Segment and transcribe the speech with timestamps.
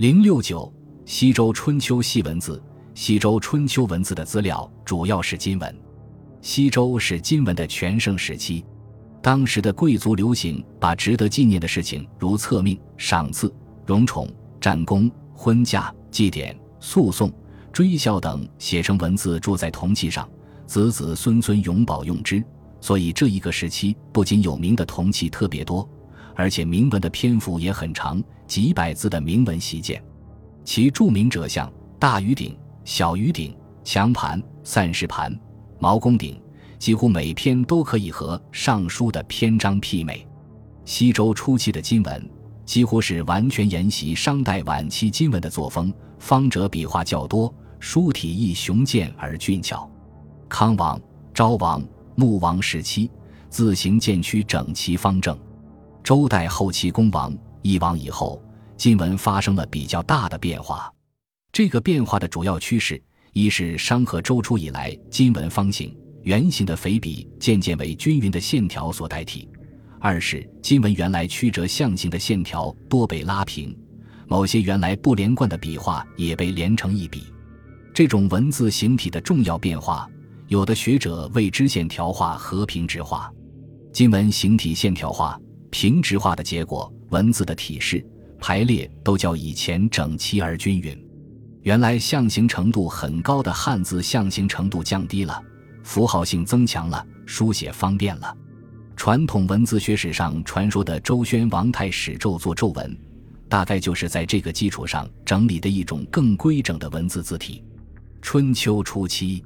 [0.00, 0.72] 零六九
[1.04, 2.58] 西周春秋系文字，
[2.94, 5.78] 西周春秋文字的资料主要是金文。
[6.40, 8.64] 西周是金文的全盛时期，
[9.20, 14.26] 当时的贵族流行把值得纪念的事情，如册命、赏赐、荣宠、
[14.58, 17.30] 战功、婚嫁、祭典、诉讼、
[17.70, 20.26] 追孝等，写成文字铸在铜器上，
[20.64, 22.42] 子子孙孙永保用之。
[22.80, 25.86] 所以这一个时期不仅有名的铜器特别多，
[26.34, 30.02] 而且铭文的篇幅也很长，几百字的铭文习见。
[30.64, 35.38] 其著名者像大禹鼎、小禹鼎、强盘、散氏盘、
[35.78, 36.40] 毛公鼎，
[36.78, 40.26] 几乎每篇都可以和《尚书》的篇章媲美。
[40.84, 42.30] 西周初期的金文
[42.64, 49.90] 几乎是完全沿袭商代晚期金文的作风，方折笔画较多，书体亦雄健而俊俏。
[50.48, 51.00] 康王、
[51.32, 51.82] 昭王。
[52.16, 53.10] 穆王时期，
[53.48, 55.34] 字形渐趋整齐方正；
[56.02, 58.42] 周代后期，公王、义王以后，
[58.76, 60.92] 金文发生了比较大的变化。
[61.52, 63.00] 这个变化的主要趋势，
[63.32, 69.48] 一是商和周初以来金文方形、圆形的肥笔渐渐为均匀的线条所代替；
[69.98, 73.76] 二是金文原来曲折象形的线条多被拉平，
[74.26, 77.24] 某些原来不连贯的笔画也被连成一笔。
[77.92, 80.08] 这种文字形体的重要变化。
[80.46, 83.32] 有的学者为之线条化和平直化，
[83.92, 85.40] 金文形体线条化、
[85.70, 88.04] 平直化的结果，文字的体式
[88.38, 90.96] 排列都较以前整齐而均匀。
[91.62, 95.42] 原来象形程度很高的汉字象形程度降低了，
[95.82, 98.36] 符号性增强了，书写方便了。
[98.96, 102.98] 传统文字学史上传说的周宣王太史咒作咒文，
[103.48, 107.62] 大概就是在这个基础上整理的一种更规整的文字字体。
[108.20, 109.44] 春秋初期。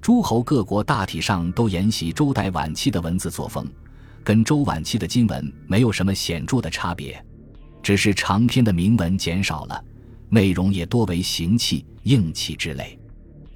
[0.00, 3.66] 诸侯各国大体上都沿袭周代晚期的文字作风，
[4.24, 7.24] 跟周晚期的金文没有什么显著的差别，
[7.82, 9.84] 只是长篇的铭文减少了，
[10.28, 12.98] 内容也多为形器、硬器之类。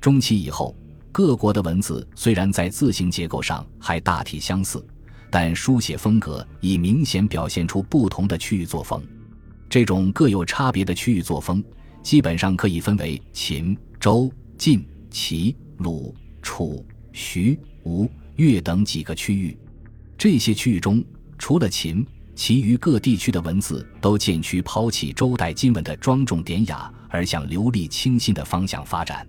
[0.00, 0.76] 中期以后，
[1.10, 4.84] 各国的文字虽然在字形结构上还大体相似，
[5.30, 9.02] 但书写风格已明显表现出不同的区域作风。
[9.68, 11.62] 这种各有差别的区域作风，
[12.02, 16.14] 基本上可以分为秦、周、晋、齐、鲁。
[16.44, 19.56] 楚、徐、吴、越等几个区域，
[20.22, 21.04] 这些区域中，
[21.36, 22.06] 除了秦，
[22.36, 29.26] 其余各地区的文字都渐趋抛弃周代金文的庄重典雅，而向流利清新的方向发展。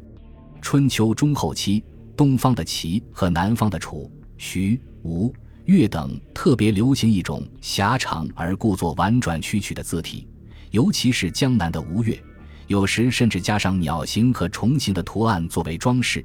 [0.61, 1.83] 春秋中后期，
[2.15, 5.33] 东方的齐和南方的楚、徐、吴、
[5.65, 10.27] 越等特别流行一种狭长而故作婉转曲曲的字体，
[10.69, 12.23] 尤其是江南的吴越，
[12.67, 16.23] 有时甚至加上鸟形和虫形的图案作为装饰。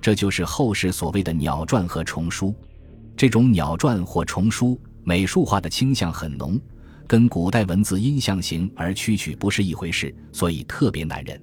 [0.00, 2.52] 这就是后世所谓的鸟篆和虫书。
[3.18, 6.56] 这种鸟篆或虫书美术化的倾向很浓，
[7.04, 11.36] 跟古代文字音象形而曲曲不是一回事，所以特别难认。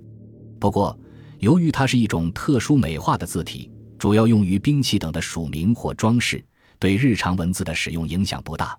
[0.57, 0.97] 不过，
[1.39, 3.69] 由于它是一种特殊美化的字体，
[3.99, 6.41] 主要用于兵器等的署名或装饰，
[6.79, 8.73] 对日常文字的使用影响不大。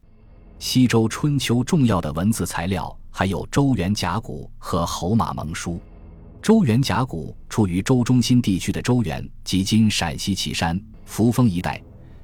[0.59, 5.78] 西周春秋重要的文字材料还有周原甲骨和侯马盟书。
[6.41, 11.78] 周原甲骨出于周中心地区的周原，即今陕西岐山、扶风一带，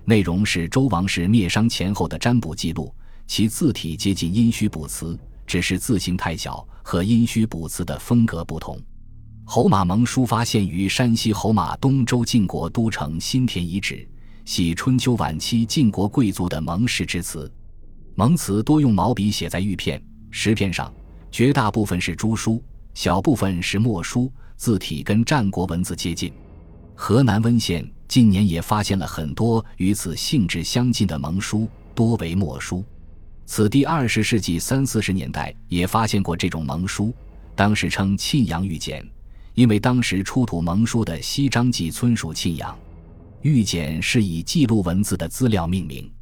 [0.04, 2.92] 内容是周王室灭商前后的占卜记录。
[3.26, 8.78] 其字体接近殷墟卜辞，只是字形太小，和殷墟卜辞的风格不同。
[9.44, 14.06] 侯马盟书发现于山西侯马东周晋国都城新田遗址，
[14.44, 17.50] 系春秋晚期晋国贵族的盟誓之词。
[18.14, 20.92] 盟词多用毛笔写在玉片、石片上，
[21.30, 22.62] 绝大部分是朱书。
[22.94, 26.30] 小部分是墨书，字体跟战国文字接近。
[26.94, 32.84] 河南温县近年也发现了很多与此性质相近的盟书，多为墨书。
[33.46, 37.14] 此地二十世纪三四十年代也发现过这种盟书，
[37.56, 39.02] 当时称沁阳玉简，
[39.54, 42.78] 因为当时出土盟书的西张记村属沁阳。
[43.40, 46.12] 玉简是以记录文字的资料命名。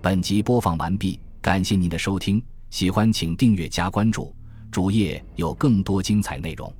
[0.00, 4.34] 本集播放完毕，感谢您的收听，喜欢请订阅加关注。
[4.70, 6.72] 主页有更多精彩内容。